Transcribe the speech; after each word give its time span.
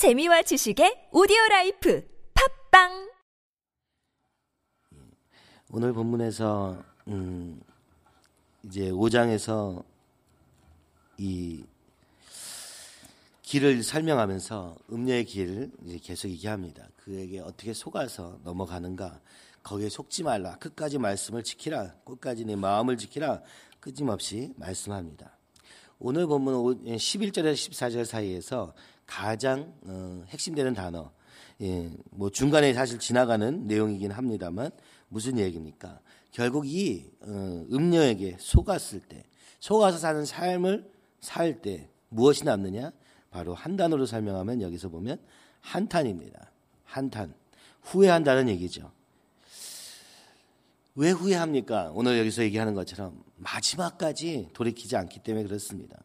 재미와 0.00 0.40
지식의 0.40 1.08
오디오 1.12 1.36
라이프 1.50 2.02
팟빵 2.70 3.10
오늘 5.72 5.92
본문에서 5.92 6.82
음 7.08 7.60
이제 8.64 8.90
5장에서 8.90 9.84
이 11.18 11.66
길을 13.42 13.82
설명하면서 13.82 14.76
음녀의 14.90 15.26
길을 15.26 15.70
이제 15.84 15.98
계속 16.02 16.28
얘기합니다. 16.28 16.88
그에게 16.96 17.40
어떻게 17.40 17.74
속아서 17.74 18.38
넘어가는가? 18.42 19.20
거기에 19.62 19.90
속지 19.90 20.22
말라. 20.22 20.56
끝까지 20.56 20.96
말씀을 20.96 21.44
지키라. 21.44 21.96
끝까지 22.06 22.46
내 22.46 22.56
마음을 22.56 22.96
지키라. 22.96 23.42
끊임없이 23.80 24.54
말씀합니다. 24.56 25.36
오늘 25.98 26.26
본문 26.26 26.86
11절에서 26.86 27.52
14절 27.52 28.06
사이에서 28.06 28.72
가장 29.10 29.74
어, 29.82 30.22
핵심되는 30.28 30.72
단어, 30.72 31.10
예, 31.60 31.90
뭐 32.10 32.30
중간에 32.30 32.72
사실 32.72 33.00
지나가는 33.00 33.66
내용이긴 33.66 34.12
합니다만 34.12 34.70
무슨 35.08 35.36
얘기입니까? 35.36 35.98
결국 36.30 36.64
이 36.68 37.10
어, 37.20 37.66
음녀에게 37.72 38.36
속았을 38.38 39.00
때, 39.00 39.24
속아서 39.58 39.98
사는 39.98 40.24
삶을 40.24 40.88
살 41.18 41.60
때 41.60 41.90
무엇이 42.08 42.44
남느냐? 42.44 42.92
바로 43.30 43.52
한 43.52 43.76
단어로 43.76 44.06
설명하면 44.06 44.62
여기서 44.62 44.88
보면 44.88 45.18
한탄입니다. 45.60 46.52
한탄. 46.84 47.34
후회한다는 47.82 48.48
얘기죠. 48.48 48.92
왜 50.94 51.10
후회합니까? 51.10 51.90
오늘 51.94 52.18
여기서 52.18 52.42
얘기하는 52.44 52.74
것처럼 52.74 53.22
마지막까지 53.36 54.50
돌이키지 54.52 54.96
않기 54.96 55.20
때문에 55.20 55.44
그렇습니다. 55.46 55.98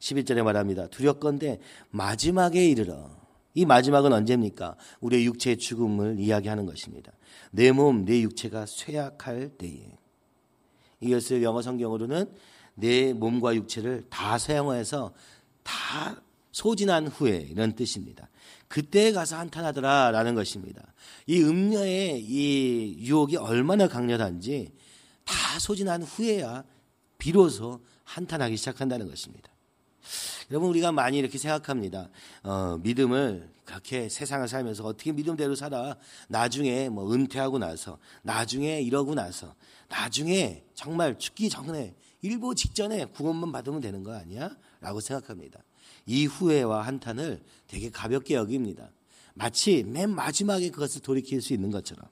11절에 0.00 0.42
말합니다. 0.42 0.88
두렵건대 0.88 1.58
마지막에 1.90 2.68
이르러 2.68 3.10
이 3.54 3.64
마지막은 3.64 4.12
언제입니까? 4.12 4.76
우리의 5.00 5.26
육체의 5.26 5.58
죽음을 5.58 6.18
이야기하는 6.18 6.66
것입니다. 6.66 7.12
내 7.50 7.72
몸, 7.72 8.04
내 8.04 8.20
육체가 8.22 8.66
쇠약할 8.66 9.50
때에. 9.58 9.98
이것을 11.00 11.42
영어 11.42 11.62
성경으로는 11.62 12.30
내 12.74 13.12
몸과 13.12 13.54
육체를 13.54 14.06
다 14.08 14.38
사용해서 14.38 15.12
다 15.62 16.22
소진한 16.52 17.06
후에 17.08 17.46
이런 17.50 17.74
뜻입니다. 17.74 18.28
그때에 18.68 19.12
가서 19.12 19.36
한탄하더라라는 19.36 20.34
것입니다. 20.34 20.92
이 21.26 21.42
음녀의 21.42 22.20
이 22.20 22.96
유혹이 23.00 23.36
얼마나 23.36 23.88
강렬한지 23.88 24.72
다 25.24 25.58
소진한 25.58 26.02
후에야 26.02 26.64
비로소 27.18 27.80
한탄하기 28.04 28.56
시작한다는 28.56 29.08
것입니다. 29.08 29.49
여러분 30.50 30.68
우리가 30.70 30.90
많이 30.90 31.18
이렇게 31.18 31.38
생각합니다. 31.38 32.08
어, 32.42 32.76
믿음을 32.82 33.48
그렇게 33.64 34.08
세상을 34.08 34.48
살면서 34.48 34.84
어떻게 34.84 35.12
믿음대로 35.12 35.54
살아 35.54 35.96
나중에 36.28 36.88
뭐 36.88 37.12
은퇴하고 37.12 37.58
나서 37.58 37.98
나중에 38.22 38.80
이러고 38.80 39.14
나서 39.14 39.54
나중에 39.88 40.64
정말 40.74 41.16
죽기 41.18 41.48
전에 41.48 41.94
일보 42.22 42.56
직전에 42.56 43.04
구원만 43.06 43.52
받으면 43.52 43.80
되는 43.80 44.02
거 44.02 44.12
아니야? 44.12 44.50
라고 44.80 45.00
생각합니다. 45.00 45.60
이 46.06 46.26
후회와 46.26 46.84
한탄을 46.84 47.40
되게 47.68 47.90
가볍게 47.90 48.34
여깁니다. 48.34 48.90
마치 49.34 49.84
맨 49.84 50.10
마지막에 50.10 50.70
그것을 50.70 51.02
돌이킬 51.02 51.42
수 51.42 51.52
있는 51.52 51.70
것처럼. 51.70 52.06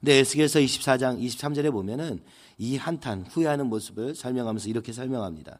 근데 0.00 0.14
에스겔서 0.14 0.60
24장 0.60 1.22
23절에 1.22 1.70
보면은 1.70 2.22
이 2.56 2.78
한탄, 2.78 3.26
후회하는 3.28 3.66
모습을 3.66 4.14
설명하면서 4.14 4.68
이렇게 4.68 4.92
설명합니다. 4.94 5.58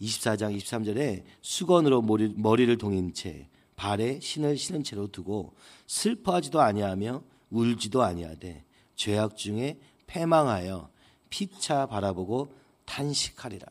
24장 0.00 0.56
23절에 0.56 1.24
수건으로 1.42 2.02
머리, 2.02 2.66
를 2.66 2.78
동인 2.78 3.12
채 3.12 3.48
발에 3.76 4.20
신을 4.20 4.56
신은 4.56 4.84
채로 4.84 5.08
두고 5.08 5.54
슬퍼하지도 5.86 6.60
아니하며 6.60 7.22
울지도 7.50 8.02
아니하되 8.02 8.64
죄악 8.94 9.36
중에 9.36 9.78
패망하여 10.06 10.90
피차 11.30 11.86
바라보고 11.86 12.52
탄식하리라. 12.84 13.66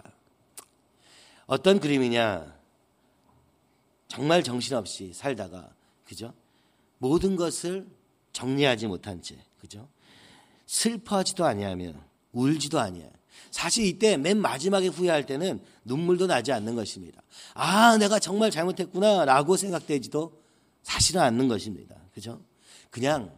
어떤 1.45 1.79
그림이냐? 1.79 2.57
정말 4.07 4.43
정신없이 4.43 5.13
살다가 5.13 5.73
그죠? 6.03 6.33
모든 6.97 7.35
것을 7.35 7.87
정리하지 8.33 8.87
못한 8.87 9.21
채 9.21 9.37
그죠? 9.59 9.87
슬퍼하지도 10.65 11.45
아니하며 11.45 11.93
울지도 12.31 12.79
아니야. 12.79 13.07
사실 13.51 13.85
이때 13.85 14.17
맨 14.17 14.39
마지막에 14.39 14.87
후회할 14.87 15.25
때는 15.25 15.59
눈물도 15.85 16.27
나지 16.27 16.51
않는 16.51 16.75
것입니다. 16.75 17.21
아, 17.53 17.97
내가 17.97 18.19
정말 18.19 18.51
잘못했구나라고 18.51 19.57
생각되지도 19.57 20.39
사실은 20.83 21.21
않는 21.21 21.47
것입니다. 21.47 21.95
그죠? 22.13 22.41
그냥 22.89 23.31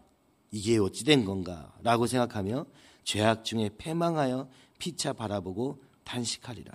이게 0.51 0.77
어찌된 0.77 1.25
건가라고 1.25 2.07
생각하며 2.07 2.65
죄악 3.03 3.45
중에 3.45 3.69
패망하여 3.77 4.49
피차 4.79 5.13
바라보고 5.13 5.81
탄식하리라. 6.03 6.71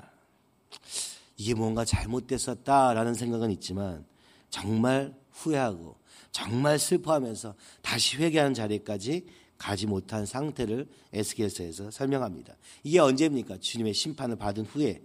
이게 1.36 1.54
뭔가 1.54 1.84
잘못됐었다라는 1.84 3.14
생각은 3.14 3.50
있지만 3.52 4.06
정말 4.48 5.14
후회하고 5.32 5.96
정말 6.32 6.78
슬퍼하면서 6.78 7.54
다시 7.82 8.16
회개하는 8.16 8.54
자리까지 8.54 9.26
가지 9.58 9.86
못한 9.86 10.26
상태를 10.26 10.86
에스겔서에서 11.12 11.90
설명합니다. 11.90 12.56
이게 12.82 12.98
언제입니까? 12.98 13.58
주님의 13.58 13.94
심판을 13.94 14.36
받은 14.36 14.64
후에 14.64 15.02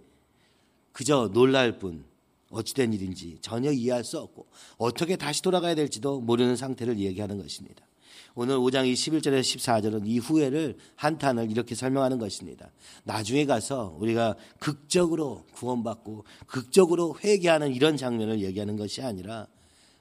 그저 0.92 1.30
놀랄 1.32 1.78
뿐 1.78 2.04
어찌된 2.50 2.92
일인지 2.92 3.38
전혀 3.40 3.72
이해할 3.72 4.04
수 4.04 4.18
없고 4.18 4.46
어떻게 4.76 5.16
다시 5.16 5.42
돌아가야 5.42 5.74
될지도 5.74 6.20
모르는 6.20 6.56
상태를 6.56 6.98
얘기하는 6.98 7.38
것입니다. 7.38 7.86
오늘 8.34 8.56
5장 8.56 8.90
21절에서 8.90 9.40
14절은 9.40 10.06
이 10.06 10.18
후회를 10.18 10.76
한탄을 10.96 11.50
이렇게 11.50 11.74
설명하는 11.74 12.18
것입니다. 12.18 12.70
나중에 13.04 13.44
가서 13.44 13.94
우리가 13.98 14.36
극적으로 14.58 15.44
구원받고 15.54 16.24
극적으로 16.46 17.16
회개하는 17.22 17.74
이런 17.74 17.96
장면을 17.96 18.40
얘기하는 18.40 18.76
것이 18.76 19.02
아니라 19.02 19.48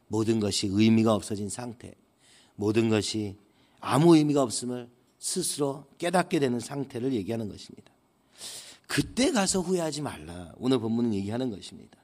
모든 0.07 0.39
것이 0.39 0.67
의미가 0.69 1.13
없어진 1.13 1.49
상태, 1.49 1.93
모든 2.55 2.89
것이 2.89 3.35
아무 3.81 4.15
의미가 4.15 4.41
없음을 4.43 4.89
스스로 5.19 5.85
깨닫게 5.97 6.39
되는 6.39 6.59
상태를 6.59 7.13
얘기하는 7.13 7.49
것입니다. 7.49 7.91
그때 8.87 9.31
가서 9.31 9.61
후회하지 9.61 10.01
말라. 10.01 10.53
오늘 10.57 10.79
본문은 10.79 11.13
얘기하는 11.13 11.49
것입니다. 11.49 11.97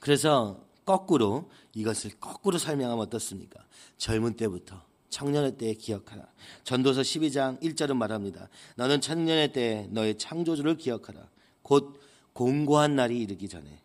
그래서 0.00 0.64
거꾸로 0.84 1.50
이것을 1.74 2.12
거꾸로 2.18 2.58
설명하면 2.58 3.06
어떻습니까? 3.06 3.64
젊은 3.98 4.34
때부터 4.34 4.84
청년의 5.10 5.58
때에 5.58 5.74
기억하라. 5.74 6.26
전도서 6.64 7.02
12장 7.02 7.60
1절은 7.60 7.96
말합니다. 7.96 8.48
너는 8.76 9.00
청년의 9.00 9.52
때에 9.52 9.86
너의 9.90 10.18
창조주를 10.18 10.76
기억하라. 10.76 11.28
곧 11.62 12.00
공고한 12.32 12.96
날이 12.96 13.20
이르기 13.20 13.48
전에 13.48 13.80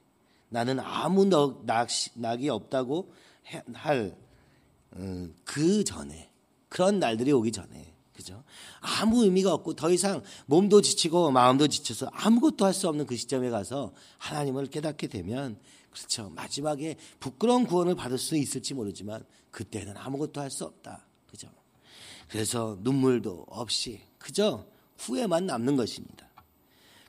나는 0.50 0.80
아무 0.80 1.26
낙이 2.16 2.50
없다고 2.50 3.12
할 3.74 4.16
그 5.44 5.84
전에 5.84 6.32
그런 6.70 7.00
날들이 7.00 7.32
오기 7.32 7.52
전에 7.52 7.94
그죠? 8.14 8.44
아무 8.80 9.24
의미가 9.24 9.54
없고 9.54 9.76
더 9.76 9.92
이상 9.92 10.24
몸도 10.48 10.82
지치고 10.82 11.32
마음도 11.32 11.68
지쳐서 11.68 12.10
아무것도 12.12 12.66
할 12.66 12.74
수 12.74 12.88
없는 12.90 13.06
그 13.06 13.16
시점에 13.16 13.50
가서 13.50 13.94
하나님을 14.18 14.68
깨닫게 14.68 15.08
되면 15.08 15.60
그렇죠. 15.92 16.30
마지막에 16.30 16.96
부끄러운 17.20 17.66
구원을 17.66 17.96
받을 17.96 18.18
수 18.18 18.36
있을지 18.36 18.74
모르지만 18.74 19.24
그때는 19.52 19.96
아무것도 19.98 20.42
할 20.42 20.50
수 20.50 20.66
없다. 20.66 21.06
그죠? 21.30 21.48
그래서 22.28 22.78
눈물도 22.82 23.46
없이 23.50 24.02
그저 24.18 24.66
후회만 24.98 25.46
남는 25.46 25.76
것입니다. 25.76 26.28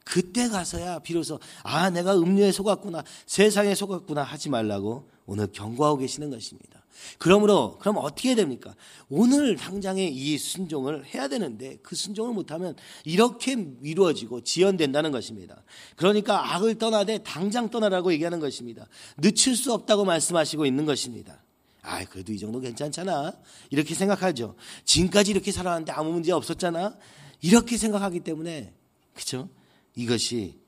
그때 0.05 0.49
가서야 0.49 1.01
비로소 1.01 1.39
아 1.63 1.91
내가 1.91 2.17
음료에 2.17 2.53
속았구나 2.53 3.03
세상에 3.27 3.75
속았구나 3.75 4.23
하지 4.23 4.49
말라고 4.49 5.09
오늘 5.27 5.49
경고하고 5.53 5.99
계시는 5.99 6.31
것입니다. 6.31 6.78
그러므로 7.19 7.79
그럼 7.79 7.97
어떻게 7.99 8.35
됩니까? 8.35 8.75
오늘 9.09 9.57
당장에 9.57 10.07
이 10.07 10.39
순종을 10.39 11.07
해야 11.07 11.29
되는데 11.29 11.79
그 11.83 11.97
순종을 11.97 12.33
못하면 12.33 12.77
이렇게 13.05 13.57
이루어지고 13.83 14.43
지연된다는 14.43 15.11
것입니다. 15.11 15.63
그러니까 15.97 16.55
악을 16.55 16.77
떠나되 16.77 17.19
당장 17.19 17.71
떠나라고 17.71 18.13
얘기하는 18.13 18.41
것입니다. 18.41 18.87
늦출 19.17 19.57
수 19.57 19.73
없다고 19.73 20.05
말씀하시고 20.05 20.67
있는 20.67 20.87
것입니다. 20.87 21.43
아, 21.83 22.05
그래도 22.05 22.33
이 22.33 22.39
정도 22.39 22.61
괜찮잖아. 22.61 23.33
이렇게 23.71 23.95
생각하죠. 23.95 24.57
지금까지 24.85 25.31
이렇게 25.31 25.53
살아왔는데 25.53 25.93
아무 25.93 26.13
문제 26.13 26.33
없었잖아. 26.33 26.97
이렇게 27.41 27.77
생각하기 27.77 28.21
때문에 28.21 28.75
그죠? 29.15 29.49
이것이 29.95 30.59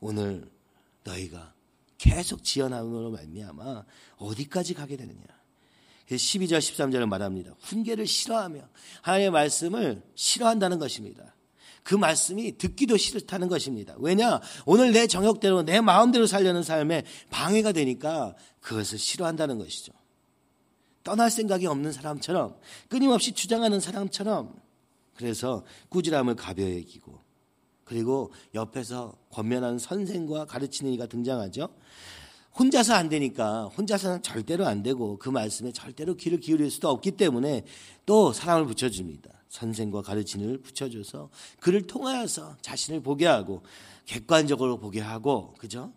오늘 0.00 0.50
너희가 1.04 1.54
계속 1.98 2.44
지연함으로 2.44 3.10
말미암아 3.10 3.84
어디까지 4.18 4.74
가게 4.74 4.96
되느냐? 4.96 5.35
12절 6.14 6.58
13절을 6.58 7.06
말합니다. 7.06 7.54
훈계를 7.60 8.06
싫어하며 8.06 8.60
하나님의 9.02 9.30
말씀을 9.30 10.02
싫어한다는 10.14 10.78
것입니다. 10.78 11.34
그 11.82 11.94
말씀이 11.94 12.58
듣기도 12.58 12.96
싫다는 12.96 13.48
것입니다. 13.48 13.94
왜냐? 13.98 14.40
오늘 14.64 14.92
내 14.92 15.06
정욕대로 15.06 15.62
내 15.62 15.80
마음대로 15.80 16.26
살려는 16.26 16.62
삶에 16.62 17.04
방해가 17.30 17.72
되니까 17.72 18.34
그것을 18.60 18.98
싫어한다는 18.98 19.58
것이죠. 19.58 19.92
떠날 21.04 21.30
생각이 21.30 21.66
없는 21.66 21.92
사람처럼 21.92 22.56
끊임없이 22.88 23.30
주장하는 23.32 23.78
사람처럼 23.78 24.52
그래서 25.14 25.64
꾸지람을 25.88 26.34
가벼이 26.34 26.78
여기고 26.78 27.20
그리고 27.84 28.32
옆에서 28.52 29.16
권면하는 29.30 29.78
선생과 29.78 30.46
가르치는 30.46 30.92
이가 30.92 31.06
등장하죠. 31.06 31.68
혼자서 32.58 32.94
안 32.94 33.08
되니까 33.08 33.66
혼자서는 33.76 34.22
절대로 34.22 34.66
안 34.66 34.82
되고 34.82 35.18
그 35.18 35.28
말씀에 35.28 35.72
절대로 35.72 36.14
귀를 36.14 36.40
기울일 36.40 36.70
수도 36.70 36.88
없기 36.88 37.12
때문에 37.12 37.64
또 38.06 38.32
사람을 38.32 38.66
붙여줍니다. 38.66 39.30
선생과 39.48 40.02
가르치는 40.02 40.62
붙여줘서 40.62 41.30
그를 41.60 41.86
통하여서 41.86 42.56
자신을 42.62 43.00
보게 43.00 43.26
하고 43.26 43.62
객관적으로 44.06 44.78
보게 44.78 45.00
하고 45.00 45.54
그죠? 45.58 45.92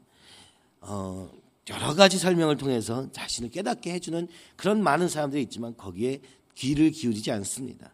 어, 0.82 1.30
여러 1.70 1.94
가지 1.94 2.18
설명을 2.18 2.58
통해서 2.58 3.12
자신을 3.12 3.52
깨닫게 3.52 3.92
해주는 3.94 4.28
그런 4.56 4.84
많은 4.84 5.08
사람들이 5.08 5.42
있지만 5.44 5.76
거기에 5.78 6.22
귀를 6.56 6.92
기울이지 6.92 7.32
않습니다. 7.32 7.94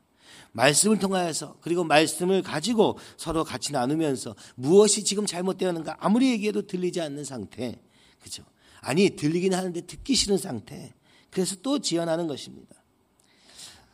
말씀을 0.53 0.97
통하여서 0.99 1.57
그리고 1.61 1.83
말씀을 1.83 2.41
가지고 2.41 2.97
서로 3.17 3.43
같이 3.43 3.73
나누면서 3.73 4.35
무엇이 4.55 5.03
지금 5.03 5.25
잘못되었는가 5.25 5.97
아무리 5.99 6.31
얘기해도 6.31 6.65
들리지 6.65 7.01
않는 7.01 7.23
상태. 7.25 7.79
그죠? 8.21 8.43
아니, 8.85 9.09
들리긴 9.09 9.53
하는데 9.55 9.81
듣기 9.81 10.13
싫은 10.13 10.37
상태. 10.37 10.93
그래서 11.31 11.55
또 11.63 11.79
지연하는 11.79 12.27
것입니다. 12.27 12.75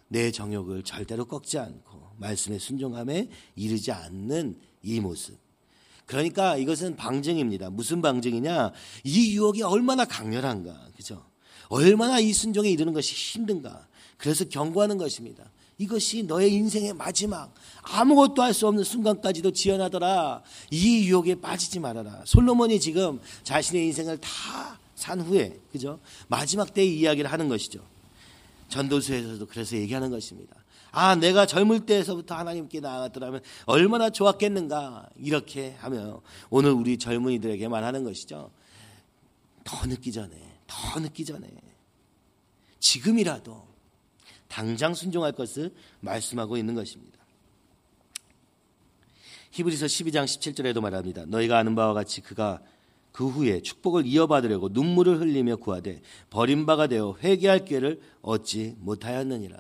내 0.09 0.31
정욕을 0.31 0.83
절대로 0.83 1.23
꺾지 1.25 1.57
않고 1.57 2.11
말씀의 2.17 2.59
순종함에 2.59 3.29
이르지 3.55 3.93
않는 3.93 4.59
이 4.83 4.99
모습. 4.99 5.37
그러니까 6.05 6.57
이것은 6.57 6.97
방증입니다. 6.97 7.69
무슨 7.69 8.01
방증이냐? 8.01 8.73
이 9.05 9.33
유혹이 9.37 9.63
얼마나 9.63 10.03
강렬한가. 10.03 10.89
그죠? 10.97 11.25
얼마나 11.69 12.19
이 12.19 12.33
순종에 12.33 12.69
이르는 12.69 12.91
것이 12.91 13.15
힘든가. 13.15 13.87
그래서 14.17 14.43
경고하는 14.43 14.97
것입니다. 14.97 15.49
이것이 15.77 16.23
너의 16.23 16.51
인생의 16.53 16.93
마지막 16.93 17.55
아무것도 17.81 18.43
할 18.43 18.53
수 18.53 18.67
없는 18.67 18.83
순간까지도 18.83 19.51
지연하더라. 19.51 20.43
이 20.69 21.05
유혹에 21.07 21.35
빠지지 21.39 21.79
말아라. 21.79 22.23
솔로몬이 22.25 22.77
지금 22.81 23.21
자신의 23.43 23.85
인생을 23.85 24.17
다 24.17 24.80
산 25.01 25.19
후에 25.19 25.59
그죠? 25.71 25.99
마지막 26.27 26.75
때의 26.75 26.99
이야기를 26.99 27.31
하는 27.31 27.49
것이죠. 27.49 27.83
전도서에서도 28.69 29.47
그래서 29.47 29.75
얘기하는 29.75 30.11
것입니다. 30.11 30.55
아, 30.91 31.15
내가 31.15 31.47
젊을 31.47 31.87
때에서부터 31.87 32.35
하나님께 32.35 32.81
나아갔더라면 32.81 33.41
얼마나 33.65 34.11
좋았겠는가. 34.11 35.09
이렇게 35.17 35.71
하며 35.79 36.21
오늘 36.51 36.71
우리 36.71 36.99
젊은이들에게 36.99 37.67
말하는 37.67 38.03
것이죠. 38.03 38.51
더 39.63 39.87
늦기 39.87 40.11
전에, 40.11 40.35
더 40.67 40.99
늦기 40.99 41.25
전에, 41.25 41.47
지금이라도 42.79 43.67
당장 44.47 44.93
순종할 44.93 45.31
것을 45.31 45.73
말씀하고 46.01 46.57
있는 46.57 46.75
것입니다. 46.75 47.17
히브리서 49.51 49.87
12장 49.87 50.25
17절에도 50.25 50.79
말합니다. 50.79 51.25
너희가 51.25 51.57
아는 51.57 51.73
바와 51.73 51.93
같이 51.93 52.21
그가 52.21 52.61
그 53.11 53.27
후에 53.27 53.61
축복을 53.61 54.05
이어받으려고 54.05 54.69
눈물을 54.69 55.19
흘리며 55.19 55.57
구하되 55.57 56.01
버림바가 56.29 56.87
되어 56.87 57.17
회개할 57.21 57.65
기회를 57.65 57.99
얻지 58.21 58.75
못하였느니라. 58.79 59.57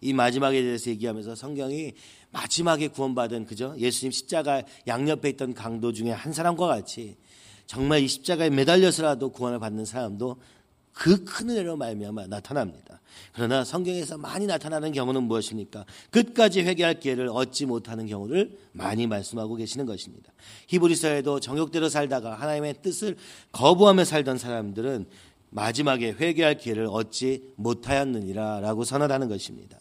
이 0.00 0.12
마지막에 0.12 0.62
대해서 0.62 0.90
얘기하면서 0.90 1.34
성경이 1.34 1.92
마지막에 2.30 2.88
구원받은 2.88 3.46
그죠? 3.46 3.74
예수님 3.78 4.12
십자가 4.12 4.62
양옆에 4.86 5.28
있던 5.30 5.54
강도 5.54 5.92
중에 5.92 6.10
한 6.10 6.32
사람과 6.32 6.66
같이 6.66 7.16
정말 7.66 8.02
이 8.02 8.08
십자가에 8.08 8.50
매달려서라도 8.50 9.30
구원을 9.30 9.58
받는 9.58 9.84
사람도 9.84 10.36
그 10.92 11.24
큰 11.24 11.50
은혜로 11.50 11.76
말미암아 11.76 12.26
나타납니다. 12.26 13.00
그러나 13.32 13.64
성경에서 13.64 14.18
많이 14.18 14.46
나타나는 14.46 14.92
경우는 14.92 15.24
무엇입니까? 15.24 15.84
끝까지 16.10 16.62
회개할 16.62 17.00
기회를 17.00 17.28
얻지 17.28 17.66
못하는 17.66 18.06
경우를 18.06 18.58
많이 18.72 19.06
말씀하고 19.06 19.54
계시는 19.56 19.86
것입니다. 19.86 20.32
히브리서에도 20.68 21.40
정욕대로 21.40 21.88
살다가 21.88 22.34
하나님의 22.34 22.76
뜻을 22.82 23.16
거부하며 23.52 24.04
살던 24.04 24.38
사람들은 24.38 25.06
마지막에 25.50 26.10
회개할 26.12 26.58
기회를 26.58 26.86
얻지 26.90 27.52
못하였느니라라고 27.56 28.84
선언하는 28.84 29.28
것입니다. 29.28 29.78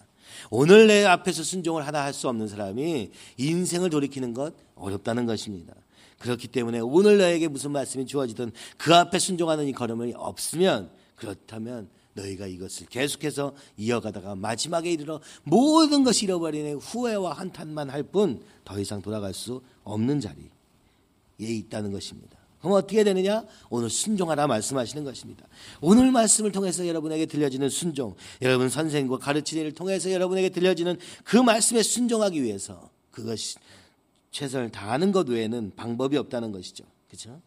오늘 0.50 0.88
내 0.88 1.04
앞에서 1.04 1.44
순종을 1.44 1.86
하나 1.86 2.04
할 2.04 2.14
수 2.14 2.30
없는 2.30 2.48
사람이 2.48 3.12
인생을 3.38 3.90
돌이키는 3.90 4.34
것 4.34 4.54
어렵다는 4.76 5.26
것입니다. 5.26 5.74
그렇기 6.20 6.48
때문에 6.48 6.80
오늘 6.80 7.18
너에게 7.18 7.48
무슨 7.48 7.72
말씀이 7.72 8.06
주어지든 8.06 8.52
그 8.78 8.96
앞에 8.96 9.20
순종하는 9.20 9.68
이 9.68 9.74
걸음이 9.74 10.14
없으면 10.16 10.90
그렇다면 11.18 11.90
너희가 12.14 12.48
이것을 12.48 12.88
계속해서 12.88 13.54
이어가다가 13.78 14.36
마지막에 14.36 14.92
이르러 14.92 15.20
모든 15.44 16.04
것이 16.04 16.26
잃어버리는 16.26 16.76
후회와 16.78 17.34
한탄만 17.34 17.90
할 17.90 18.04
뿐 18.04 18.42
더 18.64 18.80
이상 18.80 19.02
돌아갈 19.02 19.34
수 19.34 19.62
없는 19.84 20.20
자리에 20.20 20.48
있다는 21.40 21.92
것입니다. 21.92 22.38
그럼 22.60 22.74
어떻게 22.74 23.04
되느냐? 23.04 23.46
오늘 23.70 23.90
순종하라 23.90 24.48
말씀하시는 24.48 25.04
것입니다. 25.04 25.48
오늘 25.80 26.12
말씀을 26.12 26.52
통해서 26.52 26.88
여러분에게 26.88 27.28
들려지는 27.28 27.70
순종, 27.70 28.16
여러분 28.42 28.68
선생과 28.68 29.20
가르치는 29.20 29.62
일을 29.62 29.74
통해서 29.74 30.12
여러분에게 30.12 30.50
들려지는 30.50 30.98
그 31.24 31.38
말씀에 31.38 31.84
순종하기 31.84 32.42
위해서 32.42 32.90
그것이 33.12 33.58
최선을 34.32 34.72
다하는 34.72 35.12
것 35.12 35.30
외에는 35.30 35.74
방법이 35.76 36.18
없다는 36.18 36.52
것이죠. 36.52 36.84
그렇죠? 37.08 37.42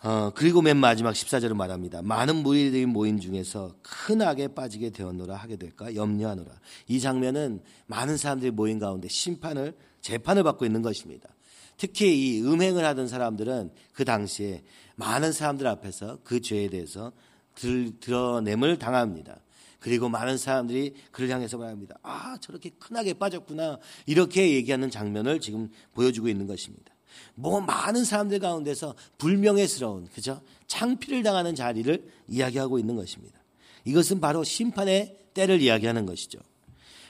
어, 0.00 0.30
그리고 0.34 0.62
맨 0.62 0.76
마지막 0.76 1.12
14절을 1.12 1.54
말합니다. 1.54 2.02
많은 2.02 2.36
무리들이 2.36 2.86
모인 2.86 3.18
중에서 3.18 3.74
큰 3.82 4.22
악에 4.22 4.48
빠지게 4.48 4.90
되었노라 4.90 5.34
하게 5.34 5.56
될까 5.56 5.94
염려하노라. 5.94 6.50
이 6.86 7.00
장면은 7.00 7.60
많은 7.86 8.16
사람들이 8.16 8.52
모인 8.52 8.78
가운데 8.78 9.08
심판을 9.08 9.74
재판을 10.00 10.44
받고 10.44 10.64
있는 10.64 10.82
것입니다. 10.82 11.28
특히 11.76 12.36
이 12.36 12.42
음행을 12.42 12.84
하던 12.84 13.08
사람들은 13.08 13.72
그 13.92 14.04
당시에 14.04 14.62
많은 14.96 15.32
사람들 15.32 15.66
앞에서 15.66 16.18
그 16.22 16.40
죄에 16.40 16.68
대해서 16.68 17.12
들, 17.54 17.98
드러냄을 17.98 18.78
당합니다. 18.78 19.40
그리고 19.80 20.08
많은 20.08 20.38
사람들이 20.38 20.94
그를 21.10 21.30
향해서 21.30 21.58
말합니다. 21.58 21.96
아, 22.02 22.36
저렇게 22.40 22.70
큰 22.78 22.96
악에 22.96 23.14
빠졌구나. 23.14 23.78
이렇게 24.06 24.52
얘기하는 24.52 24.90
장면을 24.90 25.40
지금 25.40 25.70
보여주고 25.94 26.28
있는 26.28 26.46
것입니다. 26.46 26.92
뭐 27.34 27.60
많은 27.60 28.04
사람들 28.04 28.38
가운데서 28.38 28.94
불명예스러운 29.18 30.08
그죠? 30.14 30.40
창피를 30.66 31.22
당하는 31.22 31.54
자리를 31.54 32.08
이야기하고 32.28 32.78
있는 32.78 32.96
것입니다. 32.96 33.38
이것은 33.84 34.20
바로 34.20 34.44
심판의 34.44 35.16
때를 35.34 35.60
이야기하는 35.60 36.06
것이죠. 36.06 36.38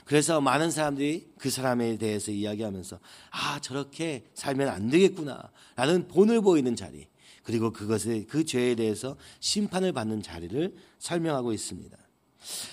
그래서 0.04 0.40
많은 0.40 0.70
사람들이 0.70 1.28
그 1.38 1.50
사람에 1.50 1.98
대해서 1.98 2.30
이야기하면서 2.30 2.98
아 3.30 3.60
저렇게 3.60 4.24
살면 4.34 4.68
안 4.68 4.88
되겠구나라는 4.88 6.08
본을 6.08 6.40
보이는 6.40 6.74
자리 6.76 7.06
그리고 7.42 7.72
그것을 7.72 8.26
그 8.26 8.44
죄에 8.44 8.74
대해서 8.74 9.16
심판을 9.40 9.92
받는 9.92 10.22
자리를 10.22 10.74
설명하고 10.98 11.52
있습니다. 11.52 11.96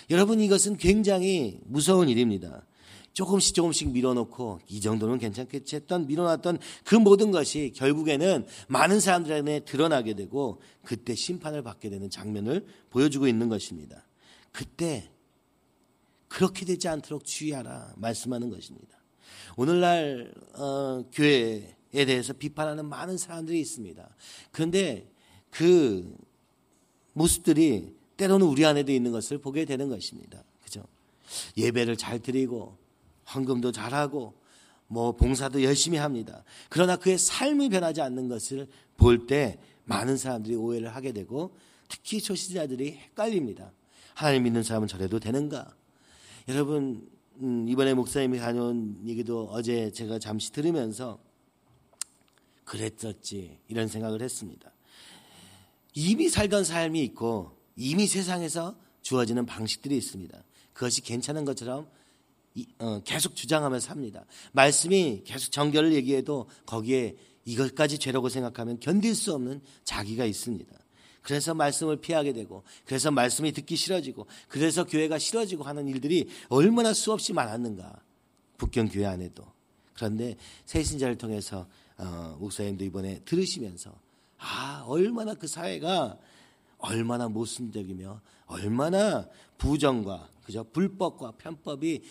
여러분 0.09 0.39
이것은 0.39 0.77
굉장히 0.77 1.59
무서운 1.65 2.07
일입니다. 2.09 2.65
조금씩 3.15 3.55
조금씩 3.55 3.91
밀어놓고 3.91 4.59
이 4.67 4.81
정도는 4.81 5.17
괜찮겠지 5.17 5.77
했던 5.77 6.05
밀어놨던 6.05 6.59
그 6.83 6.95
모든 6.95 7.31
것이 7.31 7.71
결국에는 7.73 8.45
많은 8.67 8.99
사람들에게 8.99 9.61
드러나게 9.61 10.15
되고 10.15 10.61
그때 10.83 11.15
심판을 11.15 11.63
받게 11.63 11.89
되는 11.89 12.09
장면을 12.09 12.67
보여주고 12.89 13.29
있는 13.29 13.47
것입니다. 13.47 14.05
그때 14.51 15.09
그렇게 16.27 16.65
되지 16.65 16.89
않도록 16.89 17.23
주의하라 17.23 17.93
말씀하는 17.95 18.49
것입니다. 18.49 18.97
오늘날 19.55 20.33
어, 20.55 21.05
교회에 21.13 22.05
대해서 22.05 22.33
비판하는 22.33 22.85
많은 22.85 23.17
사람들이 23.17 23.61
있습니다. 23.61 24.09
그런데 24.51 25.09
그 25.49 26.17
모습들이 27.13 27.95
때로는 28.17 28.45
우리 28.45 28.65
안에도 28.65 28.91
있는 28.91 29.13
것을 29.13 29.37
보게 29.37 29.63
되는 29.63 29.87
것입니다. 29.87 30.43
그죠? 30.65 30.83
예배를 31.55 31.95
잘 31.95 32.19
드리고 32.19 32.83
헌금도 33.33 33.71
잘하고 33.71 34.33
뭐 34.87 35.13
봉사도 35.13 35.63
열심히 35.63 35.97
합니다. 35.97 36.43
그러나 36.69 36.95
그의 36.95 37.17
삶이 37.17 37.69
변하지 37.69 38.01
않는 38.01 38.27
것을 38.27 38.67
볼 38.97 39.27
때 39.27 39.59
많은 39.85 40.17
사람들이 40.17 40.55
오해를 40.55 40.95
하게 40.95 41.11
되고 41.11 41.55
특히 41.87 42.21
초신자들이 42.21 42.91
헷갈립니다. 42.91 43.71
하나님 44.13 44.43
믿는 44.43 44.63
사람은 44.63 44.87
저래도 44.87 45.19
되는가? 45.19 45.75
여러분 46.47 47.07
음, 47.41 47.67
이번에 47.67 47.93
목사님이 47.93 48.39
다녀온 48.39 48.97
얘기도 49.05 49.47
어제 49.51 49.91
제가 49.91 50.19
잠시 50.19 50.51
들으면서 50.51 51.19
그랬었지 52.63 53.59
이런 53.67 53.87
생각을 53.87 54.21
했습니다. 54.21 54.71
이미 55.93 56.29
살던 56.29 56.63
삶이 56.63 57.01
있고 57.03 57.57
이미 57.75 58.07
세상에서 58.07 58.75
주어지는 59.01 59.45
방식들이 59.45 59.97
있습니다. 59.97 60.43
그것이 60.73 61.01
괜찮은 61.01 61.45
것처럼 61.45 61.81
어, 61.81 61.85
계속 63.03 63.35
주장하며 63.35 63.79
삽니다. 63.79 64.25
말씀이 64.53 65.23
계속 65.25 65.51
정결을 65.51 65.93
얘기해도 65.93 66.47
거기에 66.65 67.15
이것까지 67.45 67.99
죄라고 67.99 68.29
생각하면 68.29 68.79
견딜 68.79 69.13
수 69.15 69.33
없는 69.33 69.61
자기가 69.83 70.25
있습니다. 70.25 70.73
그래서 71.21 71.53
말씀을 71.53 71.97
피하게 71.97 72.33
되고, 72.33 72.63
그래서 72.85 73.09
말씀이 73.11 73.51
듣기 73.51 73.75
싫어지고, 73.75 74.27
그래서 74.47 74.85
교회가 74.85 75.17
싫어지고 75.17 75.63
하는 75.63 75.87
일들이 75.87 76.29
얼마나 76.49 76.93
수없이 76.93 77.33
많았는가. 77.33 78.01
북경 78.57 78.89
교회 78.89 79.05
안에도. 79.05 79.45
그런데 79.95 80.35
새신자를 80.65 81.17
통해서 81.17 81.67
어, 81.97 82.35
목사님도 82.39 82.83
이번에 82.83 83.19
들으시면서 83.25 83.91
아 84.37 84.83
얼마나 84.85 85.33
그 85.33 85.47
사회가 85.47 86.17
얼마나 86.77 87.29
모순적이며 87.29 88.21
얼마나 88.47 89.27
부정과 89.57 90.29
그저 90.43 90.63
불법과 90.63 91.31
편법이 91.31 92.03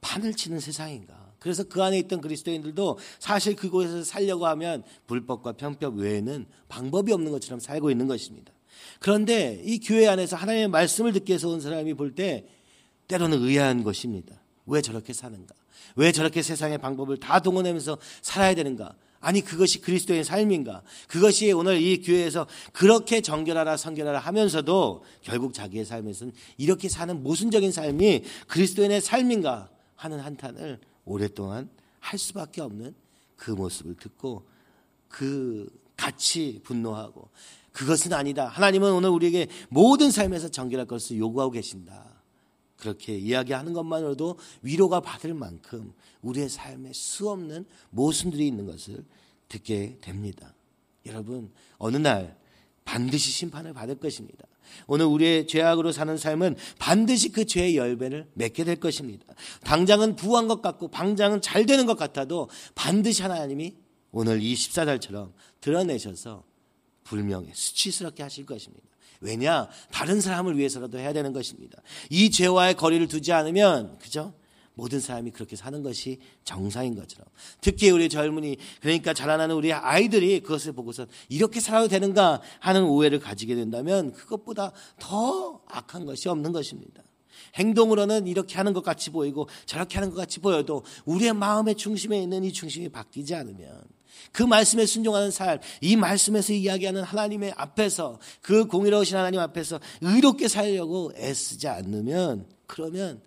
판을 0.00 0.34
치는 0.34 0.60
세상인가. 0.60 1.32
그래서 1.38 1.64
그 1.64 1.82
안에 1.82 1.98
있던 2.00 2.20
그리스도인들도 2.20 2.98
사실 3.18 3.56
그곳에서 3.56 4.04
살려고 4.04 4.46
하면 4.48 4.82
불법과 5.06 5.52
편법 5.52 5.96
외에는 5.96 6.46
방법이 6.68 7.12
없는 7.12 7.32
것처럼 7.32 7.60
살고 7.60 7.90
있는 7.90 8.06
것입니다. 8.06 8.52
그런데 8.98 9.60
이 9.64 9.80
교회 9.80 10.06
안에서 10.06 10.36
하나님의 10.36 10.68
말씀을 10.68 11.12
듣기 11.12 11.30
위해서 11.30 11.48
온 11.48 11.60
사람이 11.60 11.94
볼 11.94 12.14
때 12.14 12.46
때로는 13.08 13.42
의아한 13.42 13.82
것입니다. 13.82 14.40
왜 14.66 14.80
저렇게 14.82 15.12
사는가? 15.12 15.54
왜 15.96 16.12
저렇게 16.12 16.42
세상의 16.42 16.78
방법을 16.78 17.16
다 17.18 17.40
동원하면서 17.40 17.98
살아야 18.22 18.54
되는가? 18.54 18.94
아니 19.18 19.40
그것이 19.42 19.80
그리스도의 19.80 20.24
삶인가? 20.24 20.82
그것이 21.08 21.50
오늘 21.52 21.82
이 21.82 22.00
교회에서 22.02 22.46
그렇게 22.72 23.20
정결하라 23.20 23.76
성결하라 23.76 24.18
하면서도 24.20 25.02
결국 25.22 25.52
자기의 25.52 25.84
삶에서는 25.84 26.32
이렇게 26.56 26.88
사는 26.88 27.22
모순적인 27.22 27.72
삶이 27.72 28.22
그리스도인의 28.46 29.00
삶인가 29.00 29.68
하는 30.00 30.18
한탄을 30.18 30.80
오랫동안 31.04 31.68
할 31.98 32.18
수밖에 32.18 32.62
없는 32.62 32.94
그 33.36 33.50
모습을 33.50 33.96
듣고 33.96 34.46
그 35.08 35.68
같이 35.94 36.60
분노하고 36.64 37.28
그것은 37.72 38.14
아니다. 38.14 38.48
하나님은 38.48 38.92
오늘 38.92 39.10
우리에게 39.10 39.48
모든 39.68 40.10
삶에서 40.10 40.48
정결할 40.48 40.86
것을 40.86 41.18
요구하고 41.18 41.52
계신다. 41.52 42.22
그렇게 42.78 43.18
이야기하는 43.18 43.74
것만으로도 43.74 44.38
위로가 44.62 45.00
받을 45.00 45.34
만큼 45.34 45.92
우리의 46.22 46.48
삶에 46.48 46.92
수없는 46.94 47.66
모순들이 47.90 48.46
있는 48.46 48.64
것을 48.64 49.04
듣게 49.48 49.98
됩니다. 50.00 50.54
여러분, 51.04 51.52
어느 51.76 51.98
날 51.98 52.38
반드시 52.84 53.30
심판을 53.30 53.72
받을 53.72 53.94
것입니다. 53.96 54.44
오늘 54.86 55.06
우리의 55.06 55.46
죄악으로 55.46 55.92
사는 55.92 56.16
삶은 56.16 56.56
반드시 56.78 57.30
그 57.30 57.44
죄의 57.44 57.76
열배를 57.76 58.28
맺게 58.34 58.64
될 58.64 58.76
것입니다. 58.76 59.24
당장은 59.64 60.16
부한 60.16 60.48
것 60.48 60.62
같고 60.62 60.88
방장은 60.88 61.40
잘 61.40 61.66
되는 61.66 61.86
것 61.86 61.96
같아도 61.96 62.48
반드시 62.74 63.22
하나님이 63.22 63.74
오늘 64.12 64.42
이 64.42 64.54
14절처럼 64.54 65.32
드러내셔서 65.60 66.44
불명예, 67.04 67.50
수치스럽게 67.52 68.22
하실 68.22 68.46
것입니다. 68.46 68.86
왜냐? 69.20 69.68
다른 69.92 70.20
사람을 70.20 70.56
위해서라도 70.56 70.98
해야 70.98 71.12
되는 71.12 71.32
것입니다. 71.32 71.80
이 72.08 72.30
죄와의 72.30 72.74
거리를 72.74 73.06
두지 73.08 73.32
않으면, 73.32 73.98
그죠? 73.98 74.32
모든 74.80 74.98
사람이 74.98 75.32
그렇게 75.32 75.56
사는 75.56 75.82
것이 75.82 76.18
정상인 76.42 76.94
것처럼. 76.94 77.26
특히 77.60 77.90
우리 77.90 78.08
젊은이, 78.08 78.56
그러니까 78.80 79.12
자라나는 79.12 79.54
우리 79.54 79.74
아이들이 79.74 80.40
그것을 80.40 80.72
보고서 80.72 81.06
이렇게 81.28 81.60
살아도 81.60 81.86
되는가 81.88 82.40
하는 82.60 82.84
오해를 82.84 83.20
가지게 83.20 83.54
된다면 83.54 84.12
그것보다 84.12 84.72
더 84.98 85.60
악한 85.68 86.06
것이 86.06 86.30
없는 86.30 86.52
것입니다. 86.52 87.02
행동으로는 87.56 88.26
이렇게 88.26 88.56
하는 88.56 88.72
것 88.72 88.82
같이 88.82 89.10
보이고 89.10 89.48
저렇게 89.66 89.96
하는 89.96 90.08
것 90.08 90.16
같이 90.16 90.40
보여도 90.40 90.82
우리의 91.04 91.34
마음의 91.34 91.74
중심에 91.74 92.18
있는 92.22 92.42
이 92.44 92.52
중심이 92.52 92.88
바뀌지 92.88 93.34
않으면 93.34 93.82
그 94.32 94.42
말씀에 94.42 94.86
순종하는 94.86 95.30
삶, 95.30 95.58
이 95.82 95.94
말씀에서 95.96 96.54
이야기하는 96.54 97.02
하나님의 97.02 97.52
앞에서 97.54 98.18
그 98.40 98.66
공의로우신 98.66 99.14
하나님 99.14 99.40
앞에서 99.40 99.78
의롭게 100.00 100.48
살려고 100.48 101.12
애쓰지 101.16 101.68
않으면 101.68 102.46
그러면 102.66 103.20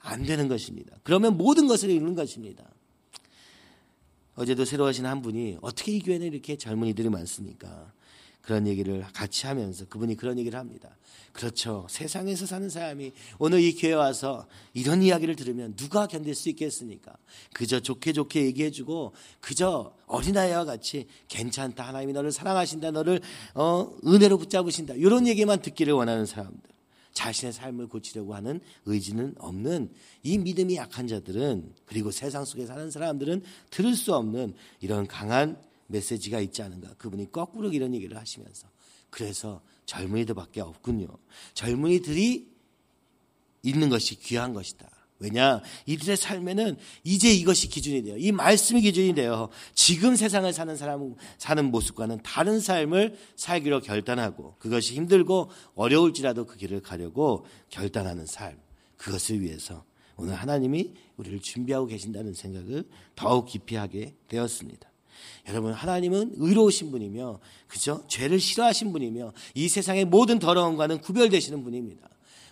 안 0.00 0.24
되는 0.24 0.48
것입니다. 0.48 0.96
그러면 1.02 1.36
모든 1.36 1.68
것을 1.68 1.90
잃는 1.90 2.14
것입니다. 2.14 2.64
어제도 4.34 4.64
새로 4.64 4.86
하신 4.86 5.06
한 5.06 5.22
분이 5.22 5.58
어떻게 5.60 5.92
이 5.92 6.00
교회는 6.00 6.26
이렇게 6.26 6.56
젊은이들이 6.56 7.08
많습니까? 7.10 7.92
그런 8.42 8.66
얘기를 8.66 9.04
같이 9.12 9.46
하면서 9.46 9.84
그분이 9.84 10.16
그런 10.16 10.38
얘기를 10.38 10.58
합니다. 10.58 10.96
그렇죠. 11.32 11.86
세상에서 11.90 12.46
사는 12.46 12.68
사람이 12.68 13.12
오늘 13.38 13.60
이 13.60 13.74
교회 13.76 13.92
와서 13.92 14.46
이런 14.72 15.02
이야기를 15.02 15.36
들으면 15.36 15.76
누가 15.76 16.06
견딜 16.06 16.34
수 16.34 16.48
있겠습니까? 16.48 17.12
그저 17.52 17.80
좋게 17.80 18.12
좋게 18.12 18.44
얘기해주고 18.46 19.12
그저 19.40 19.94
어린아이와 20.06 20.64
같이 20.64 21.06
괜찮다. 21.28 21.86
하나님이 21.86 22.14
너를 22.14 22.32
사랑하신다. 22.32 22.90
너를 22.92 23.20
어, 23.54 23.94
은혜로 24.06 24.38
붙잡으신다. 24.38 24.94
이런 24.94 25.26
얘기만 25.26 25.60
듣기를 25.62 25.92
원하는 25.92 26.26
사람들. 26.26 26.60
자신의 27.12 27.52
삶을 27.52 27.88
고치려고 27.88 28.34
하는 28.34 28.60
의지는 28.86 29.34
없는 29.38 29.92
이 30.22 30.38
믿음이 30.38 30.76
약한 30.76 31.06
자들은 31.06 31.74
그리고 31.86 32.10
세상 32.10 32.44
속에 32.44 32.66
사는 32.66 32.90
사람들은 32.90 33.42
들을 33.70 33.94
수 33.94 34.14
없는 34.14 34.54
이런 34.80 35.06
강한 35.06 35.60
메시지가 35.88 36.40
있지 36.40 36.62
않은가. 36.62 36.94
그분이 36.94 37.32
거꾸로 37.32 37.72
이런 37.72 37.94
얘기를 37.94 38.16
하시면서 38.16 38.68
그래서 39.10 39.60
젊은이들밖에 39.86 40.60
없군요. 40.60 41.08
젊은이들이 41.54 42.48
있는 43.62 43.88
것이 43.88 44.18
귀한 44.20 44.54
것이다. 44.54 44.88
왜냐? 45.20 45.60
이들의 45.86 46.16
삶에는 46.16 46.76
이제 47.04 47.30
이것이 47.30 47.68
기준이 47.68 48.02
돼요. 48.02 48.16
이 48.18 48.32
말씀이 48.32 48.80
기준이 48.80 49.14
돼요. 49.14 49.50
지금 49.74 50.16
세상을 50.16 50.50
사는 50.52 50.76
사람, 50.76 51.14
사는 51.36 51.64
모습과는 51.70 52.20
다른 52.22 52.58
삶을 52.58 53.16
살기로 53.36 53.82
결단하고 53.82 54.56
그것이 54.58 54.94
힘들고 54.94 55.50
어려울지라도 55.74 56.46
그 56.46 56.56
길을 56.56 56.80
가려고 56.80 57.44
결단하는 57.68 58.24
삶. 58.26 58.58
그것을 58.96 59.42
위해서 59.42 59.84
오늘 60.16 60.34
하나님이 60.34 60.94
우리를 61.16 61.40
준비하고 61.40 61.86
계신다는 61.86 62.32
생각을 62.32 62.84
더욱 63.14 63.46
깊이 63.46 63.76
하게 63.76 64.14
되었습니다. 64.28 64.90
여러분 65.48 65.72
하나님은 65.72 66.32
의로우신 66.36 66.90
분이며 66.90 67.40
그죠? 67.66 68.04
죄를 68.08 68.40
싫어하신 68.40 68.92
분이며 68.92 69.32
이 69.54 69.68
세상의 69.68 70.06
모든 70.06 70.38
더러움과는 70.38 71.00
구별되시는 71.00 71.62
분입니다. 71.62 72.08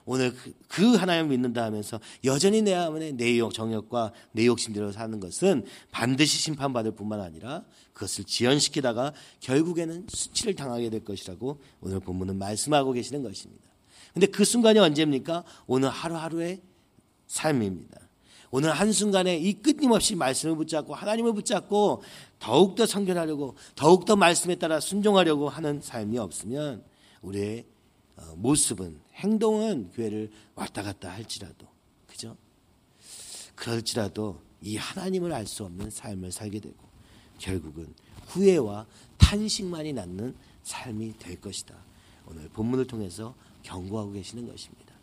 오늘 0.08 0.34
그, 0.34 0.54
그 0.68 0.94
하나님을 0.94 1.28
믿는다 1.28 1.62
하면서 1.62 2.00
여전히 2.24 2.62
내 2.62 2.72
안에 2.72 3.12
내 3.12 3.38
정욕과 3.52 4.12
내 4.32 4.46
욕심대로 4.46 4.90
사는 4.90 5.20
것은 5.20 5.66
반드시 5.90 6.38
심판받을 6.38 6.92
뿐만 6.92 7.20
아니라 7.20 7.62
그것을 7.92 8.24
지연시키다가 8.24 9.12
결국에는 9.40 10.06
수치를 10.08 10.54
당하게 10.54 10.88
될 10.88 11.04
것이라고 11.04 11.60
오늘 11.82 12.00
본문은 12.00 12.38
말씀하고 12.38 12.92
계시는 12.92 13.22
것입니다. 13.22 13.68
근데 14.14 14.26
그 14.26 14.46
순간이 14.46 14.78
언제입니까? 14.78 15.44
오늘 15.66 15.90
하루하루의 15.90 16.62
삶입니다. 17.26 18.00
오늘 18.50 18.70
한순간에 18.70 19.36
이 19.36 19.52
끊임없이 19.52 20.16
말씀을 20.16 20.56
붙잡고 20.56 20.94
하나님을 20.94 21.34
붙잡고 21.34 22.02
더욱더 22.38 22.86
성결하려고 22.86 23.56
더욱더 23.74 24.16
말씀에 24.16 24.54
따라 24.54 24.80
순종하려고 24.80 25.50
하는 25.50 25.82
삶이 25.82 26.16
없으면 26.16 26.82
우리의 27.20 27.58
어, 27.60 27.77
모습은 28.36 29.00
행동은 29.14 29.90
교회를 29.92 30.30
왔다 30.54 30.82
갔다 30.82 31.10
할지라도 31.10 31.66
그죠? 32.06 32.36
그럴지라도 33.54 34.40
이 34.62 34.76
하나님을 34.76 35.32
알 35.32 35.46
수 35.46 35.64
없는 35.64 35.90
삶을 35.90 36.32
살게 36.32 36.60
되고 36.60 36.76
결국은 37.38 37.94
후회와 38.26 38.86
탄식만이 39.18 39.92
낳는 39.92 40.34
삶이 40.62 41.18
될 41.18 41.40
것이다. 41.40 41.74
오늘 42.26 42.48
본문을 42.50 42.86
통해서 42.86 43.34
경고하고 43.62 44.12
계시는 44.12 44.46
것입니다. 44.46 44.94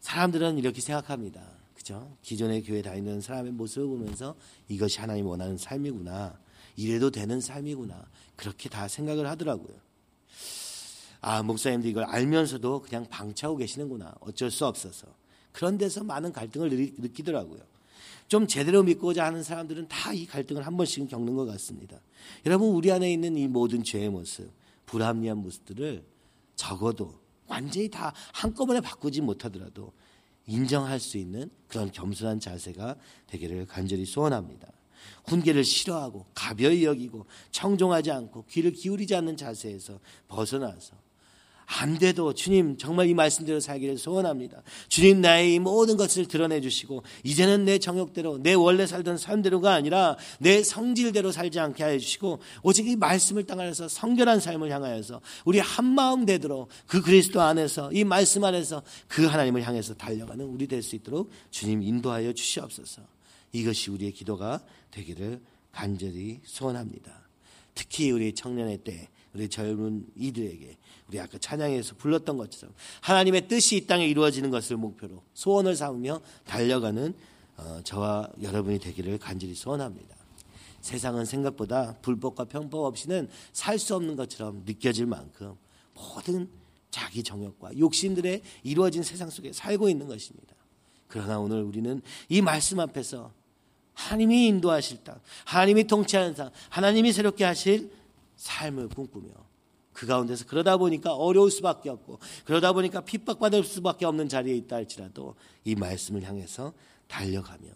사람들은 0.00 0.58
이렇게 0.58 0.80
생각합니다. 0.80 1.42
그죠? 1.74 2.16
기존의 2.22 2.62
교회 2.64 2.82
다니는 2.82 3.20
사람의 3.20 3.52
모습을 3.52 3.86
보면서 3.86 4.36
이것이 4.68 5.00
하나님 5.00 5.26
원하는 5.26 5.56
삶이구나. 5.56 6.38
이래도 6.76 7.10
되는 7.10 7.40
삶이구나. 7.40 8.06
그렇게 8.36 8.68
다 8.68 8.88
생각을 8.88 9.26
하더라고요. 9.26 9.85
아, 11.28 11.42
목사님도 11.42 11.88
이걸 11.88 12.04
알면서도 12.04 12.82
그냥 12.82 13.04
방치하고 13.08 13.56
계시는구나. 13.56 14.14
어쩔 14.20 14.48
수 14.48 14.64
없어서. 14.64 15.08
그런 15.50 15.76
데서 15.76 16.04
많은 16.04 16.32
갈등을 16.32 16.70
느끼더라고요. 16.98 17.62
좀 18.28 18.46
제대로 18.46 18.84
믿고자 18.84 19.24
하는 19.24 19.42
사람들은 19.42 19.88
다 19.88 20.12
이 20.12 20.24
갈등을 20.24 20.64
한 20.64 20.76
번씩은 20.76 21.08
겪는 21.08 21.34
것 21.34 21.44
같습니다. 21.46 22.00
여러분, 22.44 22.68
우리 22.68 22.92
안에 22.92 23.12
있는 23.12 23.36
이 23.36 23.48
모든 23.48 23.82
죄의 23.82 24.08
모습, 24.08 24.52
불합리한 24.86 25.38
모습들을 25.38 26.04
적어도 26.54 27.18
완전히 27.48 27.88
다 27.90 28.12
한꺼번에 28.32 28.80
바꾸지 28.80 29.20
못하더라도 29.20 29.92
인정할 30.46 31.00
수 31.00 31.18
있는 31.18 31.50
그런 31.66 31.90
겸손한 31.90 32.38
자세가 32.38 32.94
되기를 33.26 33.66
간절히 33.66 34.04
소원합니다. 34.04 34.68
훈계를 35.24 35.64
싫어하고 35.64 36.26
가벼이 36.34 36.84
여기고 36.84 37.26
청종하지 37.50 38.12
않고 38.12 38.44
귀를 38.46 38.70
기울이지 38.70 39.16
않는 39.16 39.36
자세에서 39.36 39.98
벗어나서 40.28 41.04
안 41.66 41.98
돼도 41.98 42.32
주님 42.32 42.78
정말 42.78 43.08
이 43.08 43.14
말씀대로 43.14 43.60
살기를 43.60 43.98
소원합니다. 43.98 44.62
주님 44.88 45.20
나의 45.20 45.54
이 45.54 45.58
모든 45.58 45.96
것을 45.96 46.26
드러내 46.26 46.60
주시고 46.60 47.02
이제는 47.24 47.64
내 47.64 47.78
정욕대로 47.78 48.38
내 48.38 48.54
원래 48.54 48.86
살던 48.86 49.18
삶대로가 49.18 49.74
아니라 49.74 50.16
내 50.38 50.62
성질대로 50.62 51.32
살지 51.32 51.58
않게 51.58 51.82
하여 51.82 51.98
주시고 51.98 52.38
오직 52.62 52.88
이 52.88 52.96
말씀을 52.96 53.44
땅하여서 53.44 53.88
성결한 53.88 54.40
삶을 54.40 54.70
향하여서 54.70 55.20
우리 55.44 55.58
한 55.58 55.84
마음 55.84 56.24
되도록 56.24 56.68
그 56.86 57.02
그리스도 57.02 57.40
안에서 57.42 57.92
이 57.92 58.04
말씀 58.04 58.44
안에서 58.44 58.82
그 59.08 59.26
하나님을 59.26 59.62
향해서 59.62 59.94
달려가는 59.94 60.44
우리 60.44 60.66
될 60.66 60.86
수 60.86 60.94
있도록 60.94 61.30
주님 61.50 61.82
인도하여 61.82 62.32
주시옵소서. 62.32 63.02
이것이 63.52 63.90
우리의 63.90 64.12
기도가 64.12 64.60
되기를 64.92 65.40
간절히 65.72 66.40
소원합니다. 66.44 67.28
특히 67.74 68.10
우리 68.10 68.34
청년의 68.34 68.78
때 68.78 69.08
우리 69.36 69.50
젊은 69.50 70.06
이들에게 70.16 70.78
우리 71.08 71.20
아까 71.20 71.36
찬양에서 71.36 71.96
불렀던 71.96 72.38
것처럼 72.38 72.74
하나님의 73.02 73.48
뜻이 73.48 73.76
이 73.76 73.86
땅에 73.86 74.06
이루어지는 74.06 74.50
것을 74.50 74.78
목표로 74.78 75.22
소원을 75.34 75.76
삼으며 75.76 76.22
달려가는 76.46 77.14
어, 77.58 77.80
저와 77.84 78.30
여러분이 78.40 78.78
되기를 78.78 79.18
간절히 79.18 79.54
소원합니다. 79.54 80.16
세상은 80.80 81.26
생각보다 81.26 81.96
불법과 82.00 82.44
편법 82.44 82.84
없이는 82.84 83.28
살 83.52 83.78
수 83.78 83.94
없는 83.94 84.16
것처럼 84.16 84.62
느껴질 84.64 85.04
만큼 85.04 85.54
모든 85.94 86.48
자기 86.90 87.22
정욕과 87.22 87.78
욕심들에 87.78 88.40
이루어진 88.62 89.02
세상 89.02 89.28
속에 89.28 89.52
살고 89.52 89.90
있는 89.90 90.08
것입니다. 90.08 90.54
그러나 91.08 91.38
오늘 91.38 91.62
우리는 91.62 92.00
이 92.30 92.40
말씀 92.40 92.80
앞에서 92.80 93.32
하나님이 93.92 94.46
인도하실 94.46 95.04
땅, 95.04 95.20
하나님이 95.44 95.84
통치하는 95.84 96.34
땅, 96.34 96.50
하나님이 96.70 97.12
새롭게 97.12 97.44
하실 97.44 97.90
삶을 98.36 98.88
꿈꾸며 98.88 99.30
그 99.92 100.06
가운데서 100.06 100.44
그러다 100.46 100.76
보니까 100.76 101.14
어려울 101.14 101.50
수밖에 101.50 101.88
없고 101.88 102.18
그러다 102.44 102.72
보니까 102.72 103.00
핍박받을 103.00 103.64
수밖에 103.64 104.04
없는 104.04 104.28
자리에 104.28 104.54
있다 104.54 104.76
할지라도 104.76 105.36
이 105.64 105.74
말씀을 105.74 106.22
향해서 106.22 106.74
달려가며 107.08 107.68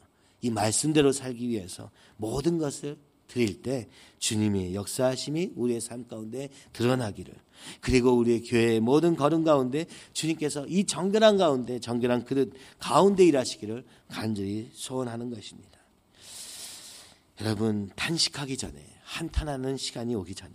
이 0.42 0.50
말씀대로 0.50 1.12
살기 1.12 1.48
위해서 1.48 1.90
모든 2.16 2.58
것을 2.58 2.98
드릴 3.26 3.62
때 3.62 3.88
주님의 4.18 4.74
역사하심이 4.74 5.52
우리의 5.54 5.80
삶 5.80 6.06
가운데 6.06 6.48
드러나기를 6.72 7.32
그리고 7.80 8.12
우리의 8.12 8.42
교회의 8.42 8.80
모든 8.80 9.16
걸음 9.16 9.44
가운데 9.44 9.86
주님께서 10.12 10.66
이 10.66 10.84
정결한 10.84 11.36
가운데 11.36 11.78
정결한 11.78 12.24
그릇 12.24 12.52
가운데 12.78 13.24
일하시기를 13.24 13.84
간절히 14.08 14.70
소원하는 14.72 15.30
것입니다. 15.30 15.78
여러분 17.40 17.90
탄식하기 17.96 18.56
전에 18.56 18.84
한탄하는 19.10 19.76
시간이 19.76 20.14
오기 20.14 20.36
전에 20.36 20.52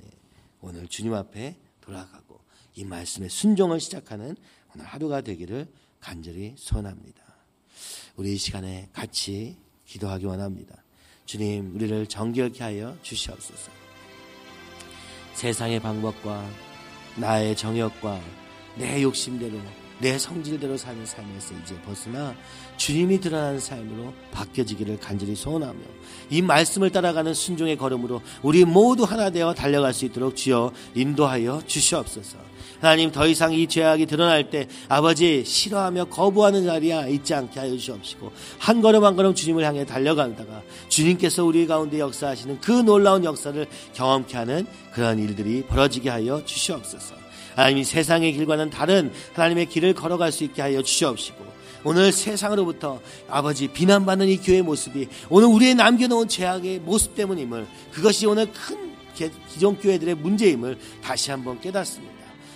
오늘 0.62 0.88
주님 0.88 1.14
앞에 1.14 1.58
돌아가고 1.82 2.40
이 2.76 2.86
말씀의 2.86 3.30
순종을 3.30 3.82
시작하는 3.82 4.36
오늘 4.74 4.86
하루가 4.86 5.22
되기를 5.22 5.68
간절히 6.00 6.56
소원합니다. 6.58 7.22
우리 8.16 8.34
이 8.34 8.38
시간에 8.38 8.90
같이 8.94 9.58
기도하기 9.86 10.26
원합니다. 10.26 10.84
주님, 11.26 11.76
우리를 11.76 12.08
정결케 12.08 12.64
하여 12.64 12.98
주시옵소서. 13.02 13.72
세상의 15.34 15.82
방법과 15.82 16.50
나의 17.18 17.58
정욕과 17.58 18.22
내 18.78 19.04
욕심대로 19.04 19.60
내 20.00 20.18
성질대로 20.18 20.78
사는 20.78 21.06
삶에서 21.06 21.54
이제 21.64 21.80
벗어나 21.82 22.36
주님이 22.78 23.20
드러나는 23.20 23.60
삶으로 23.60 24.14
바뀌어지기를 24.32 25.00
간절히 25.00 25.36
소원하며 25.36 25.80
이 26.30 26.42
말씀을 26.42 26.90
따라가는 26.90 27.34
순종의 27.34 27.78
걸음으로 27.78 28.22
우리 28.42 28.66
모두 28.66 29.04
하나 29.04 29.30
되어 29.30 29.54
달려갈 29.54 29.94
수 29.94 30.06
있도록 30.06 30.36
주여 30.36 30.72
인도하여 30.96 31.62
주시옵소서. 31.66 32.38
하나님 32.82 33.12
더 33.12 33.26
이상 33.26 33.54
이 33.54 33.68
죄악이 33.68 34.06
드러날 34.06 34.50
때 34.50 34.68
아버지 34.90 35.44
싫어하며 35.46 36.06
거부하는 36.06 36.66
자리야 36.66 37.08
있지 37.08 37.34
않게 37.34 37.60
하여 37.60 37.78
주옵시고 37.78 38.32
한 38.60 38.82
걸음 38.82 39.06
한 39.06 39.16
걸음 39.16 39.34
주님을 39.34 39.64
향해 39.64 39.86
달려간다가 39.86 40.62
주님께서 40.90 41.46
우리 41.46 41.68
가운데 41.68 42.00
역사하시는 42.00 42.60
그 42.60 42.72
놀라운 42.72 43.24
역사를 43.24 43.66
경험케 43.94 44.38
하는 44.38 44.68
그러한 44.92 45.20
일들이 45.20 45.64
벌어지게 45.64 46.10
하여 46.10 46.44
주시옵소서. 46.44 47.25
하나님이 47.56 47.84
세상의 47.84 48.34
길과는 48.34 48.70
다른 48.70 49.12
하나님의 49.34 49.68
길을 49.68 49.94
걸어갈 49.94 50.32
수 50.32 50.44
있게 50.44 50.62
하여 50.62 50.82
주시옵시고 50.82 51.56
오늘 51.84 52.12
세상으로부터 52.12 53.00
아버지 53.30 53.68
비난받는 53.68 54.28
이 54.28 54.38
교회의 54.38 54.64
모습이 54.64 55.08
오늘 55.30 55.48
우리의 55.48 55.76
남겨놓은 55.76 56.28
죄악의 56.28 56.80
모습 56.80 57.16
때문임을 57.16 57.68
그것이 57.92 58.26
오늘 58.26 58.52
큰 58.52 58.96
기존 59.50 59.78
교회들의 59.78 60.16
문제임을 60.16 60.78
다시 61.02 61.32
한번 61.32 61.62
깨닫습니다. 61.62 62.14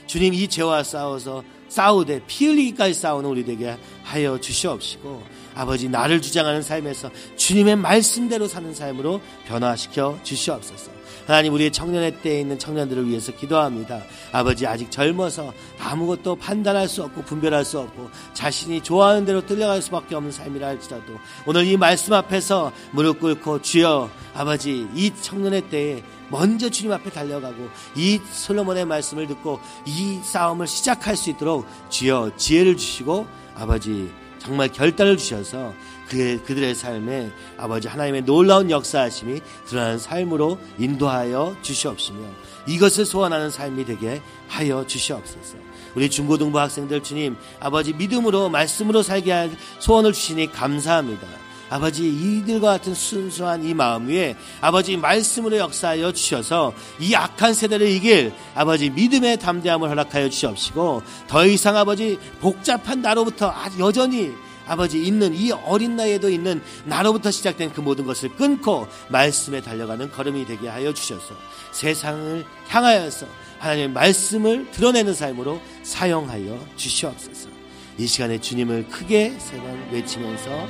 주님 0.08 0.34
이 0.34 0.48
죄와 0.48 0.84
싸워서 0.84 1.44
싸우되 1.70 2.24
피 2.26 2.48
흘리기까지 2.48 2.96
싸우는 2.96 3.30
우리 3.30 3.46
되게 3.46 3.78
하여 4.04 4.40
주시옵시고 4.40 5.24
아버지 5.60 5.90
나를 5.90 6.22
주장하는 6.22 6.62
삶에서 6.62 7.12
주님의 7.36 7.76
말씀대로 7.76 8.48
사는 8.48 8.74
삶으로 8.74 9.20
변화시켜 9.46 10.18
주시옵소서. 10.24 10.90
하나님 11.28 11.54
우리의 11.54 11.72
청년의 11.72 12.22
때에 12.22 12.40
있는 12.40 12.58
청년들을 12.58 13.10
위해서 13.10 13.34
기도합니다. 13.34 14.02
아버지 14.32 14.66
아직 14.66 14.90
젊어서 14.90 15.54
아무것도 15.78 16.38
판단할 16.38 16.88
수 16.88 17.04
없고 17.04 17.24
분별할 17.24 17.66
수 17.66 17.78
없고 17.78 18.10
자신이 18.34 18.82
좋아하는 18.82 19.26
대로 19.26 19.42
끌려갈 19.42 19.82
수밖에 19.82 20.16
없는 20.16 20.32
삶이라 20.32 20.66
할지라도 20.66 21.20
오늘 21.46 21.68
이 21.68 21.76
말씀 21.76 22.14
앞에서 22.14 22.72
무릎 22.92 23.20
꿇고 23.20 23.62
주여 23.62 24.10
아버지 24.34 24.88
이 24.96 25.12
청년의 25.22 25.70
때에 25.70 26.02
먼저 26.30 26.70
주님 26.70 26.94
앞에 26.94 27.10
달려가고 27.10 27.68
이 27.98 28.22
솔로몬의 28.32 28.86
말씀을 28.86 29.28
듣고 29.28 29.60
이 29.86 30.22
싸움을 30.24 30.68
시작할 30.68 31.18
수 31.18 31.30
있도록 31.32 31.66
주여 31.90 32.32
지혜를 32.38 32.78
주시고 32.78 33.28
아버지 33.56 34.10
정말 34.40 34.72
결단을 34.72 35.18
주셔서 35.18 35.74
그, 36.10 36.42
그들의 36.46 36.74
삶에 36.74 37.30
아버지 37.58 37.88
하나님의 37.88 38.24
놀라운 38.24 38.72
역사하심이 38.72 39.42
드러나는 39.68 40.00
삶으로 40.00 40.60
인도하여 40.78 41.56
주시옵시며 41.62 42.20
이것을 42.68 43.06
소원하는 43.06 43.50
삶이 43.50 43.86
되게 43.86 44.22
하여 44.48 44.86
주시옵소서. 44.86 45.58
우리 45.96 46.10
중고등부 46.10 46.60
학생들 46.60 47.04
주님 47.04 47.36
아버지 47.60 47.94
믿음으로 47.94 48.50
말씀으로 48.50 49.04
살게 49.04 49.32
할 49.32 49.52
소원을 49.80 50.14
주시니 50.14 50.52
감사합니다. 50.52 51.28
아버지 51.70 52.08
이들과 52.08 52.72
같은 52.72 52.94
순수한 52.94 53.64
이 53.64 53.74
마음 53.74 54.08
위에 54.08 54.36
아버지 54.62 54.98
말씀으로 54.98 55.58
역사하여 55.58 56.12
주셔서 56.12 56.74
이 57.00 57.14
악한 57.14 57.54
세대를 57.54 57.88
이길 57.90 58.34
아버지 58.56 58.90
믿음의 58.90 59.38
담대함을 59.38 59.90
허락하여 59.90 60.30
주시옵시고 60.30 61.04
더 61.28 61.46
이상 61.46 61.78
아버지 61.78 62.18
복잡한 62.42 63.02
나로부터 63.02 63.54
여전히 63.80 64.32
아버지 64.68 65.04
있는 65.04 65.34
이 65.34 65.52
어린 65.52 65.96
나이에도 65.96 66.30
있는 66.30 66.62
나로부터 66.86 67.32
시작된 67.32 67.74
그 67.74 67.82
모든 67.82 68.06
것을 68.06 68.30
끊고 68.30 68.88
말씀에 69.10 69.62
달려가는 69.62 70.12
걸음이 70.12 70.46
되게 70.46 70.68
하여 70.68 70.94
주셔서 70.94 71.34
세상을 71.72 72.46
향하여서 72.68 73.26
하나님의 73.58 73.90
말씀을 73.90 74.70
드러내는 74.72 75.14
삶으로 75.14 75.60
사용하여 75.84 76.60
주시옵소서. 76.76 77.50
이 77.98 78.06
시간에 78.08 78.40
주님을 78.40 78.88
크게 78.90 79.36
세 79.40 79.58
번 79.58 79.90
외치면서 79.92 80.68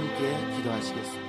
함께 0.00 0.56
기도하시겠습니다. 0.56 1.19